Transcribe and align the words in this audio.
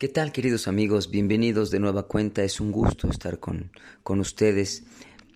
¿Qué 0.00 0.08
tal 0.08 0.32
queridos 0.32 0.66
amigos? 0.66 1.10
Bienvenidos 1.10 1.70
de 1.70 1.78
nueva 1.78 2.04
cuenta. 2.04 2.42
Es 2.42 2.58
un 2.58 2.72
gusto 2.72 3.10
estar 3.10 3.38
con, 3.38 3.70
con 4.02 4.18
ustedes 4.18 4.84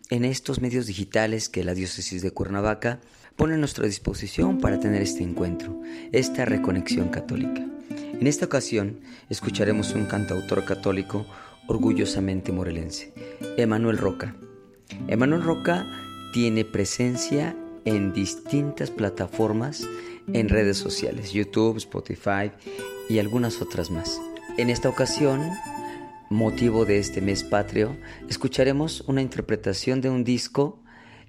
en 0.08 0.24
estos 0.24 0.62
medios 0.62 0.86
digitales 0.86 1.50
que 1.50 1.64
la 1.64 1.74
diócesis 1.74 2.22
de 2.22 2.30
Cuernavaca 2.30 2.98
pone 3.36 3.56
a 3.56 3.58
nuestra 3.58 3.84
disposición 3.84 4.60
para 4.60 4.80
tener 4.80 5.02
este 5.02 5.22
encuentro, 5.22 5.82
esta 6.12 6.46
reconexión 6.46 7.10
católica. 7.10 7.62
En 7.90 8.26
esta 8.26 8.46
ocasión 8.46 9.00
escucharemos 9.28 9.92
un 9.92 10.06
cantautor 10.06 10.64
católico 10.64 11.26
orgullosamente 11.68 12.50
morelense, 12.50 13.12
Emanuel 13.58 13.98
Roca. 13.98 14.34
Emanuel 15.08 15.42
Roca 15.42 15.86
tiene 16.32 16.64
presencia 16.64 17.54
en 17.84 18.14
distintas 18.14 18.90
plataformas 18.90 19.86
en 20.32 20.48
redes 20.48 20.78
sociales, 20.78 21.34
YouTube, 21.34 21.76
Spotify 21.76 22.50
y 23.10 23.18
algunas 23.18 23.60
otras 23.60 23.90
más. 23.90 24.18
En 24.56 24.70
esta 24.70 24.88
ocasión, 24.88 25.50
motivo 26.30 26.84
de 26.84 26.98
este 26.98 27.20
mes 27.20 27.42
patrio, 27.42 27.96
escucharemos 28.28 29.00
una 29.08 29.20
interpretación 29.20 30.00
de 30.00 30.10
un 30.10 30.22
disco 30.22 30.80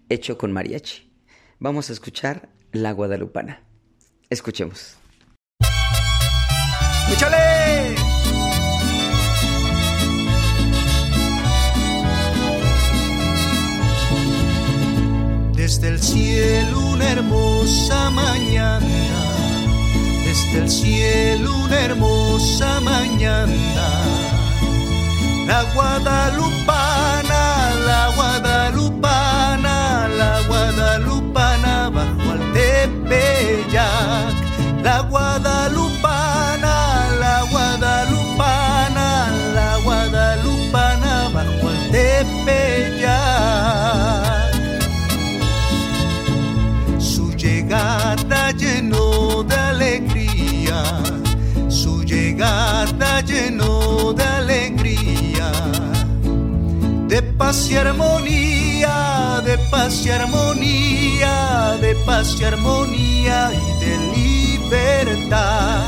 hecho 0.10 0.38
con 0.38 0.52
mariachi. 0.52 1.12
Vamos 1.58 1.90
a 1.90 1.94
escuchar 1.94 2.50
La 2.72 2.92
Guadalupana. 2.92 3.64
Escuchemos. 4.30 4.98
¡Échale! 7.12 7.96
Desde 15.56 15.88
el 15.88 16.00
cielo 16.00 16.80
una 16.92 17.12
hermosa 17.12 18.12
mañana 18.12 19.35
desde 20.36 20.60
el 20.60 20.70
cielo 20.70 21.56
una 21.64 21.80
hermosa 21.80 22.82
mañana. 22.82 23.88
La 25.48 25.64
guadalupana, 25.74 27.42
la 27.86 28.12
guadalupana, 28.16 30.10
la 30.18 30.42
guadalupana 30.48 31.90
bajo 31.90 32.32
al 32.32 32.52
Tepeyac. 32.54 34.36
La 34.84 35.00
guadalupana, 35.02 36.74
la 37.24 37.44
guadalupana, 37.52 39.08
la 39.54 39.78
guadalupana 39.86 41.30
bajo 41.34 41.70
al 41.70 41.82
Tepeyac. 41.92 43.06
Su 47.00 47.32
llegada 47.36 48.52
llenó 48.52 48.95
llenó 53.26 54.14
de 54.14 54.24
alegría, 54.24 55.52
de 57.08 57.22
paz 57.22 57.70
y 57.70 57.76
armonía, 57.76 59.42
de 59.46 59.58
paz 59.72 60.06
y 60.06 60.10
armonía, 60.10 61.78
de 61.82 61.96
paz 62.06 62.36
y 62.40 62.44
armonía 62.44 63.52
y 63.54 63.80
de 63.84 63.98
libertad, 64.16 65.88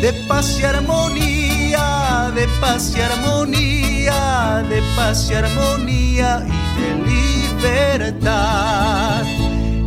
de 0.00 0.12
paz 0.28 0.58
y 0.60 0.64
armonía, 0.64 2.30
de 2.34 2.46
paz 2.60 2.92
y 2.96 3.00
armonía, 3.00 4.64
de 4.68 4.82
paz 4.96 5.28
y 5.30 5.34
armonía 5.34 6.46
y 6.46 6.60
de 6.80 6.88
libertad. 7.60 9.24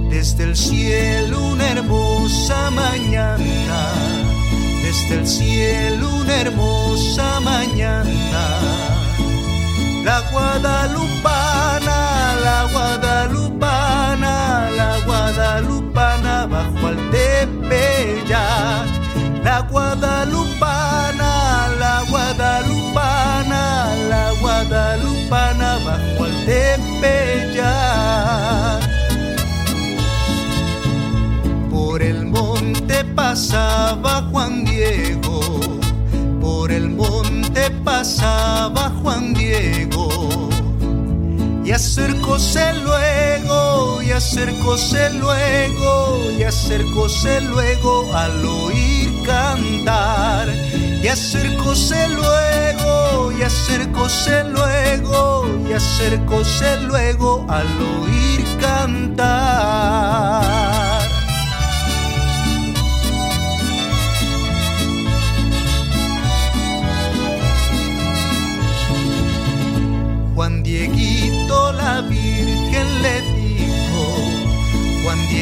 Desde 0.10 0.44
el 0.44 0.56
cielo 0.56 1.48
una 1.54 1.70
hermosa 1.72 2.70
mañana, 2.72 3.94
desde 4.84 5.16
el 5.20 5.28
cielo 5.28 5.73
hermosa 6.44 7.40
mañana. 7.40 8.44
La 10.04 10.20
guadalupana, 10.32 11.98
la 12.44 12.60
guadalupana, 12.74 14.34
la 14.80 14.92
guadalupana 15.06 16.46
bajo 16.48 16.88
al 16.88 16.98
Tepeyac. 17.12 18.88
La 19.44 19.58
guadalupana, 19.72 21.32
la 21.80 21.96
guadalupana, 22.10 23.62
la 24.10 24.26
guadalupana 24.42 25.70
bajo 25.86 26.24
al 26.26 26.36
Tepeyac. 26.46 27.64
Por 31.72 32.02
el 32.02 32.26
monte 32.26 33.04
pasaba 33.16 34.24
Juan 34.32 34.66
Diego, 34.66 35.23
pasaba 38.04 38.92
Juan 39.02 39.34
Diego. 39.34 40.10
Y 41.64 41.72
acercóse 41.72 42.74
luego, 42.84 44.02
y 44.04 44.12
acercóse 44.12 45.10
luego, 45.12 46.30
y 46.38 46.44
acercóse 46.44 47.40
luego 47.40 48.14
al 48.14 48.46
oír 48.46 49.10
cantar. 49.26 50.50
Y 51.02 51.08
acercóse 51.08 52.10
luego, 52.10 53.32
y 53.40 53.42
acercóse 53.42 54.44
luego, 54.50 55.48
y 55.70 55.72
acercóse 55.72 56.82
luego 56.82 57.46
al 57.48 57.68
oír 58.02 58.44
cantar. 58.60 60.14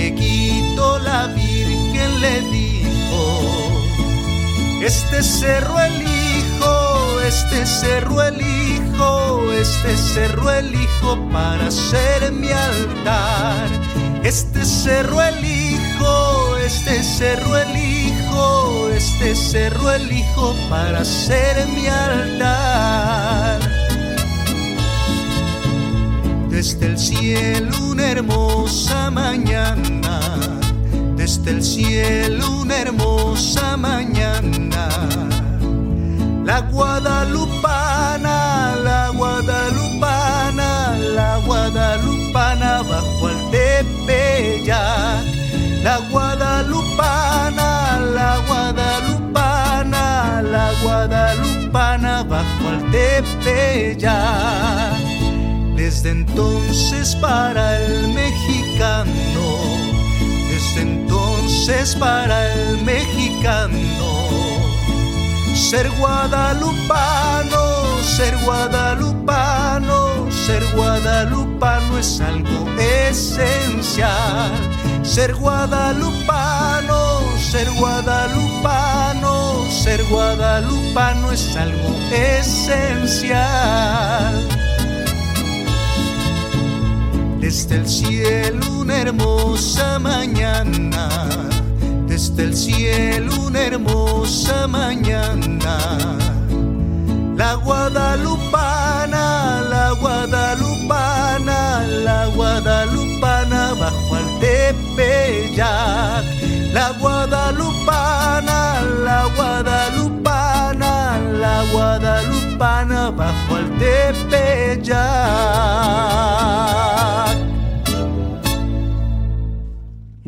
Juan 0.01 0.15
Dieguito 0.15 0.99
la 0.99 1.27
Virgen 1.27 2.21
le 2.21 2.41
dijo, 2.49 3.71
este 4.83 5.21
cerro 5.21 5.79
elijo, 5.79 7.21
este 7.21 7.65
cerro 7.65 8.23
elijo, 8.23 9.51
este 9.51 9.97
cerro 9.97 10.49
elijo 10.49 11.29
para 11.31 11.69
ser 11.69 12.31
mi 12.31 12.49
altar, 12.49 13.67
este 14.23 14.65
cerro 14.65 15.21
elijo, 15.21 16.57
este 16.57 17.03
cerro 17.03 17.57
elijo, 17.57 18.89
este 18.89 19.35
cerro 19.35 19.91
elijo 19.91 20.55
para 20.69 21.05
ser 21.05 21.67
mi 21.67 21.87
altar. 21.87 23.59
Desde 26.49 26.87
el 26.87 26.97
cielo 26.97 27.90
hermosa 28.11 29.09
mañana, 29.09 30.19
desde 31.15 31.51
el 31.51 31.63
cielo 31.63 32.45
una 32.61 32.81
hermosa 32.81 33.77
mañana. 33.77 34.89
La 36.43 36.59
guadalupana, 36.59 38.75
la 38.83 39.09
guadalupana, 39.15 40.97
la 40.97 41.37
guadalupana 41.45 42.83
bajo 42.83 43.27
al 43.27 43.51
Tepeyac. 43.51 45.23
La 45.83 45.97
guadalupana, 46.11 47.99
la 48.13 48.37
guadalupana, 48.47 50.41
la 50.41 50.73
guadalupana 50.83 52.23
bajo 52.23 52.67
al 52.67 52.91
Tepeyac. 52.91 54.90
Desde 55.83 56.11
entonces 56.11 57.15
para 57.15 57.81
el 57.81 58.09
mexicano, 58.09 59.57
desde 60.47 60.83
entonces 60.83 61.95
para 61.95 62.53
el 62.53 62.83
mexicano, 62.83 63.79
ser 65.55 65.89
guadalupano, 65.97 67.97
ser 68.03 68.37
guadalupano, 68.45 70.31
ser 70.31 70.63
guadalupano 70.75 71.97
es 71.97 72.21
algo 72.21 72.69
esencial. 73.09 74.51
Ser 75.01 75.33
guadalupano, 75.33 77.21
ser 77.39 77.67
guadalupano, 77.71 79.65
ser 79.71 80.03
guadalupano 80.11 81.31
es 81.31 81.55
algo 81.55 81.95
esencial 82.11 83.81
desde 87.51 87.75
el 87.75 87.85
cielo 87.85 88.65
una 88.79 89.01
hermosa 89.01 89.99
mañana, 89.99 91.09
desde 92.07 92.43
el 92.45 92.55
cielo 92.55 93.29
una 93.41 93.59
hermosa 93.59 94.67
mañana. 94.67 95.77
La 97.35 97.55
guadalupana, 97.55 99.25
la 99.69 99.91
guadalupana, 99.99 101.85
la 101.87 102.27
guadalupana 102.27 103.73
bajo 103.73 104.15
al 104.15 104.39
Tepeyac. 104.39 106.23
La 106.71 106.91
guadalupana, 107.01 107.90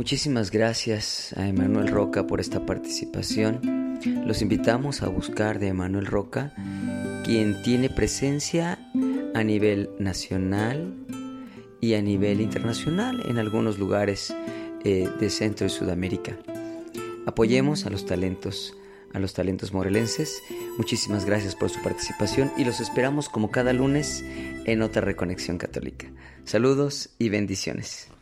Muchísimas 0.04 0.52
gracias 0.52 1.32
a 1.38 1.48
Emanuel 1.48 1.88
Roca 1.88 2.28
por 2.28 2.42
esta 2.42 2.66
participación. 2.66 4.02
Los 4.26 4.42
invitamos 4.42 5.02
a 5.02 5.08
buscar 5.08 5.60
de 5.60 5.70
Emanuel 5.70 6.08
Roca, 6.08 6.54
quien 7.24 7.62
tiene 7.64 7.90
presencia 7.90 8.78
a 9.34 9.44
nivel 9.46 9.92
nacional 10.00 10.94
y 11.80 11.94
a 11.94 12.02
nivel 12.02 12.42
internacional 12.42 13.24
en 13.30 13.38
algunos 13.38 13.80
lugares 13.80 14.36
eh, 14.84 15.08
de 15.22 15.30
Centro 15.30 15.68
y 15.68 15.70
Sudamérica. 15.70 16.38
Apoyemos 17.26 17.86
a 17.86 17.90
los 17.90 18.06
talentos, 18.06 18.76
a 19.14 19.20
los 19.20 19.34
talentos 19.34 19.72
morelenses. 19.72 20.44
Muchísimas 20.78 21.24
gracias 21.24 21.56
por 21.56 21.70
su 21.70 21.82
participación 21.82 22.52
y 22.58 22.66
los 22.66 22.82
esperamos 22.82 23.30
como 23.30 23.52
cada 23.52 23.72
lunes 23.72 24.22
en 24.66 24.82
otra 24.82 25.02
Reconexión 25.02 25.58
Católica. 25.58 26.12
Saludos 26.44 27.12
y 27.20 27.30
bendiciones. 27.30 28.13